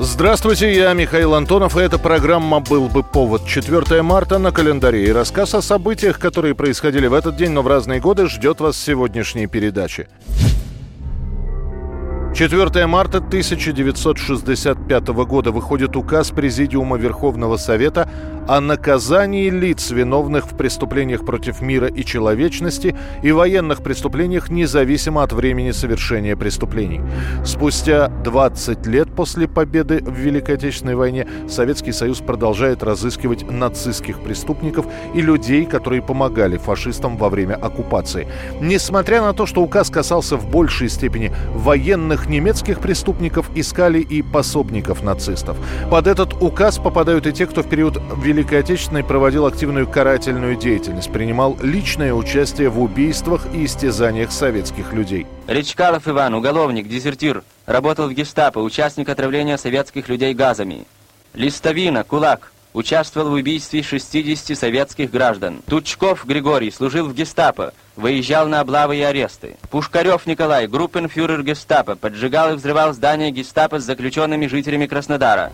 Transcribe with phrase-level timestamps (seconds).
[0.00, 3.46] Здравствуйте, я Михаил Антонов, и эта программа «Был бы повод».
[3.46, 5.06] 4 марта на календаре.
[5.06, 8.76] И рассказ о событиях, которые происходили в этот день, но в разные годы, ждет вас
[8.76, 10.08] сегодняшней передаче.
[12.34, 18.10] 4 марта 1965 года выходит указ Президиума Верховного Совета
[18.46, 25.32] о наказании лиц, виновных в преступлениях против мира и человечности и военных преступлениях, независимо от
[25.32, 27.00] времени совершения преступлений.
[27.44, 34.86] Спустя 20 лет после победы в Великой Отечественной войне Советский Союз продолжает разыскивать нацистских преступников
[35.14, 38.28] и людей, которые помогали фашистам во время оккупации.
[38.60, 45.02] Несмотря на то, что указ касался в большей степени военных немецких преступников, искали и пособников
[45.02, 45.56] нацистов.
[45.90, 51.12] Под этот указ попадают и те, кто в период Великой Отечественной проводил активную карательную деятельность,
[51.12, 55.26] принимал личное участие в убийствах и истязаниях советских людей.
[55.46, 60.86] Речкалов Иван, уголовник, дезертир, работал в гестапо, участник отравления советских людей газами.
[61.34, 65.62] Листовина, кулак, участвовал в убийстве 60 советских граждан.
[65.66, 69.56] Тучков Григорий служил в гестапо, выезжал на облавы и аресты.
[69.70, 75.52] Пушкарев Николай, группенфюрер гестапо, поджигал и взрывал здание гестапо с заключенными жителями Краснодара.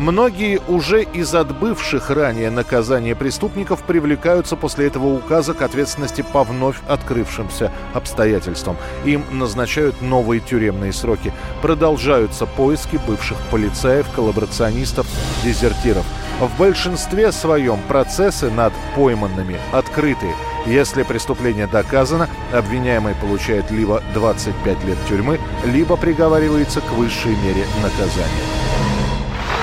[0.00, 6.76] Многие уже из отбывших ранее наказания преступников привлекаются после этого указа к ответственности по вновь
[6.88, 8.78] открывшимся обстоятельствам.
[9.04, 11.34] Им назначают новые тюремные сроки.
[11.60, 15.06] Продолжаются поиски бывших полицаев, коллаборационистов,
[15.44, 16.06] дезертиров.
[16.40, 20.28] В большинстве своем процессы над пойманными открыты.
[20.64, 28.59] Если преступление доказано, обвиняемый получает либо 25 лет тюрьмы, либо приговаривается к высшей мере наказания.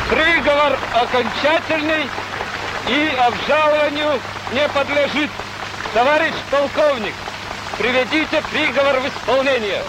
[0.09, 2.05] Приговор окончательный
[2.87, 4.21] и обжалованию
[4.53, 5.29] не подлежит.
[5.93, 7.13] Товарищ полковник,
[7.77, 9.81] приведите приговор в исполнение.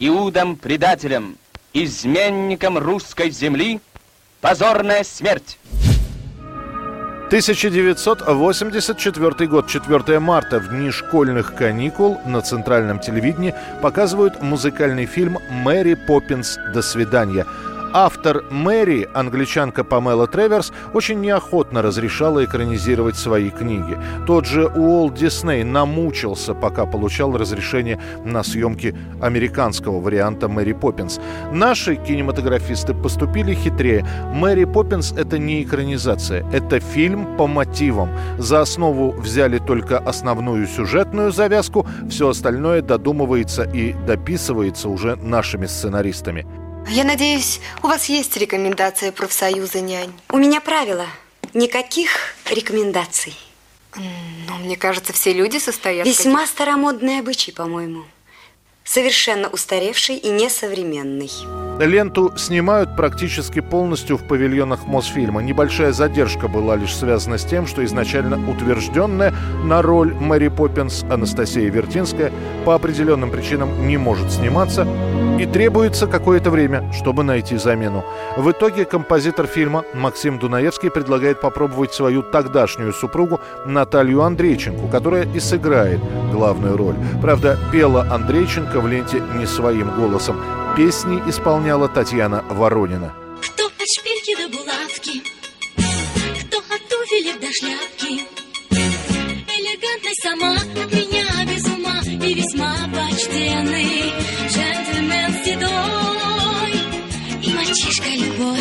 [0.00, 1.36] Иудам, предателям,
[1.72, 3.80] изменникам русской земли,
[4.40, 5.56] позорная смерть.
[7.28, 15.94] 1984 год, 4 марта, в дни школьных каникул на центральном телевидении показывают музыкальный фильм «Мэри
[15.94, 16.58] Поппинс.
[16.72, 17.46] До свидания».
[17.96, 23.96] Автор Мэри, англичанка Памела Треверс, очень неохотно разрешала экранизировать свои книги.
[24.26, 31.20] Тот же Уолт Дисней намучился, пока получал разрешение на съемки американского варианта Мэри Поппинс.
[31.52, 34.04] Наши кинематографисты поступили хитрее.
[34.32, 38.10] Мэри Поппинс— это не экранизация, это фильм по мотивам.
[38.38, 46.44] За основу взяли только основную сюжетную завязку, все остальное додумывается и дописывается уже нашими сценаристами.
[46.88, 50.12] Я надеюсь, у вас есть рекомендация профсоюза нянь?
[50.30, 51.06] У меня правило.
[51.54, 52.10] Никаких
[52.50, 53.36] рекомендаций.
[54.48, 56.06] Но мне кажется, все люди состоят...
[56.06, 58.04] Весьма старомодный обычай, по-моему.
[58.84, 61.30] Совершенно устаревший и несовременный.
[61.80, 65.42] Ленту снимают практически полностью в павильонах Мосфильма.
[65.42, 69.34] Небольшая задержка была лишь связана с тем, что изначально утвержденная
[69.64, 72.30] на роль Мэри Поппинс Анастасия Вертинская
[72.64, 74.86] по определенным причинам не может сниматься
[75.38, 78.04] и требуется какое-то время, чтобы найти замену.
[78.36, 85.40] В итоге композитор фильма Максим Дунаевский предлагает попробовать свою тогдашнюю супругу Наталью Андрейченко, которая и
[85.40, 86.00] сыграет
[86.32, 86.96] главную роль.
[87.20, 90.36] Правда, пела Андрейченко в ленте не своим голосом.
[90.76, 93.12] Песни исполняла Татьяна Воронина.
[93.40, 95.22] Кто от шпильки до булавки,
[96.40, 98.24] кто от туфелек до шляпки.
[99.56, 103.83] Элегантной сама от меня без ума и весьма почтенный
[107.74, 108.60] мальчишка любой.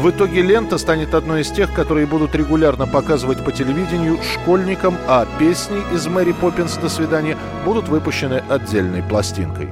[0.00, 5.26] В итоге лента станет одной из тех, которые будут регулярно показывать по телевидению школьникам, а
[5.38, 6.76] песни из «Мэри Поппинс.
[6.76, 9.68] До свидания» будут выпущены отдельной пластинкой.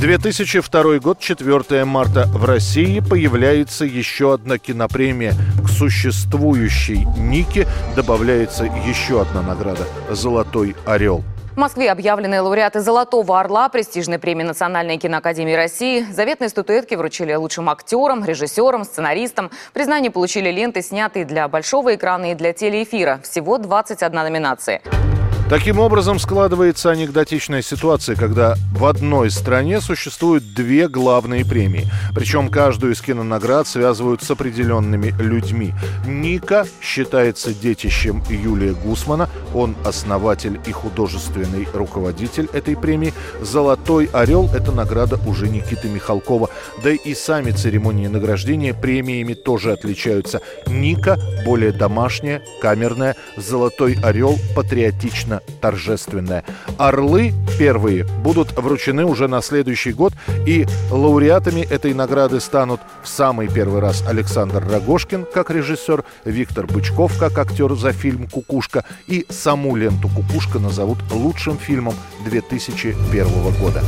[0.00, 2.26] 2002 год, 4 марта.
[2.28, 5.34] В России появляется еще одна кинопремия.
[5.62, 7.66] К существующей Нике
[7.96, 11.24] добавляется еще одна награда– «Золотой орел».
[11.60, 16.06] Москве объявлены лауреаты «Золотого орла», престижной премии Национальной киноакадемии России.
[16.10, 19.50] Заветные статуэтки вручили лучшим актерам, режиссерам, сценаристам.
[19.74, 23.20] Признание получили ленты, снятые для большого экрана и для телеэфира.
[23.22, 24.80] Всего 21 номинации.
[25.50, 31.88] Таким образом складывается анекдотичная ситуация, когда в одной стране существуют две главные премии.
[32.14, 35.74] Причем каждую из кинонаград связывают с определенными людьми.
[36.06, 39.28] Ника считается детищем Юлия Гусмана.
[39.52, 43.12] Он основатель и художественный руководитель этой премии.
[43.42, 46.48] «Золотой орел»— это награда уже Никиты Михалкова.
[46.84, 50.42] Да и сами церемонии награждения премиями тоже отличаются.
[50.68, 53.16] Ника более домашняя, камерная.
[53.36, 56.44] «Золотой орел» патриотично торжественная.
[56.78, 60.12] Орлы первые будут вручены уже на следующий год,
[60.46, 67.18] и лауреатами этой награды станут в самый первый раз Александр Рогошкин как режиссер, Виктор Бычков
[67.18, 71.94] как актер за фильм «Кукушка» и саму ленту «Кукушка» назовут лучшим фильмом
[72.24, 73.26] 2001
[73.60, 73.82] года.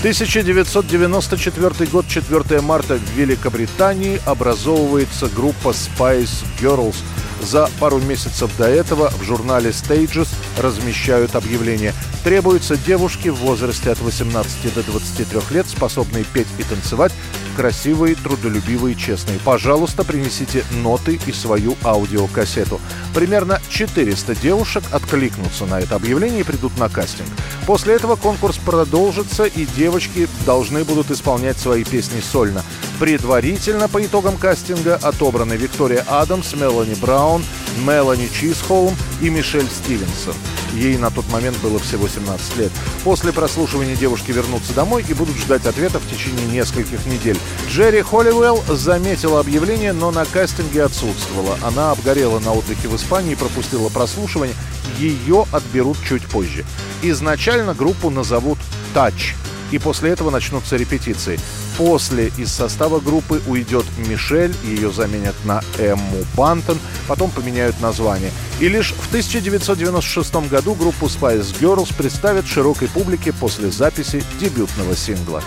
[0.00, 6.96] 1994 год, 4 марта в Великобритании образовывается группа Spice Girls–
[7.44, 11.92] за пару месяцев до этого в журнале Stages размещают объявление.
[12.24, 17.12] Требуются девушки в возрасте от 18 до 23 лет, способные петь и танцевать,
[17.54, 19.38] красивые, трудолюбивые, честные.
[19.38, 22.80] Пожалуйста, принесите ноты и свою аудиокассету.
[23.14, 27.28] Примерно 400 девушек откликнутся на это объявление и придут на кастинг.
[27.66, 32.62] После этого конкурс продолжится, и девочки должны будут исполнять свои песни сольно.
[32.98, 37.42] Предварительно по итогам кастинга отобраны Виктория Адамс, Мелани Браун,
[37.78, 40.34] Мелани Чизхолм и Мишель Стивенсон.
[40.74, 42.72] Ей на тот момент было всего 17 лет.
[43.04, 47.38] После прослушивания девушки вернутся домой и будут ждать ответа в течение нескольких недель.
[47.70, 51.56] Джерри Холливелл заметила объявление, но на кастинге отсутствовала.
[51.62, 54.56] Она обгорела на отдыхе в Испании и пропустила прослушивание.
[54.98, 56.64] Ее отберут чуть позже.
[57.02, 58.58] Изначально группу назовут
[58.94, 59.34] «Touch»,
[59.70, 61.38] и после этого начнутся репетиции.
[61.76, 68.30] После из состава группы уйдет Мишель, ее заменят на Эмму Бантон, потом поменяют название.
[68.60, 75.42] И лишь в 1996 году группу Spice Girls представят широкой публике после записи дебютного сингла.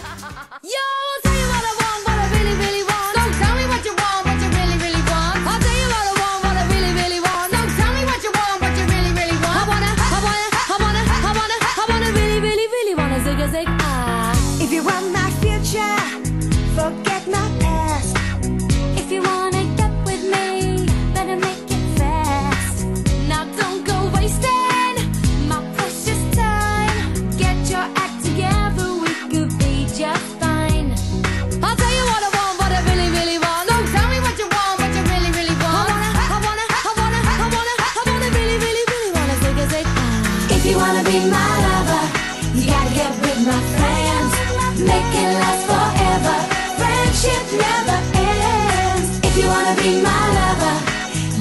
[49.68, 50.78] wanna be my lover,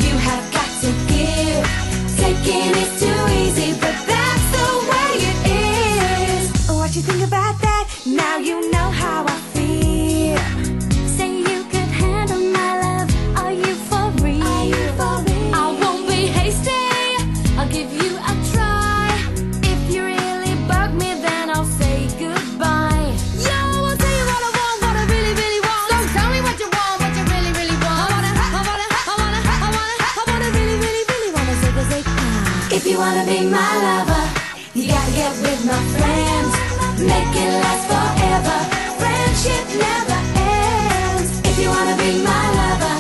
[0.05, 1.65] you have got to give.
[2.17, 2.96] Taking
[32.85, 34.23] you wanna be my lover,
[34.75, 36.53] you gotta get with my friends.
[36.99, 38.57] Make it last forever.
[38.99, 41.41] Friendship never ends.
[41.45, 42.97] If you wanna be my lover,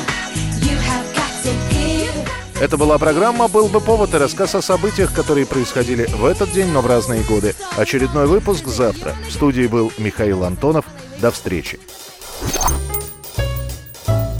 [0.63, 2.15] you have got to give.
[2.59, 6.69] Это была программа «Был бы повод» и рассказ о событиях, которые происходили в этот день,
[6.69, 7.55] но в разные годы.
[7.77, 9.15] Очередной выпуск завтра.
[9.29, 10.87] В студии был Михаил Антонов.
[11.19, 11.79] До встречи.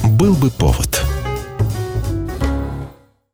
[0.05, 1.03] «Был бы повод»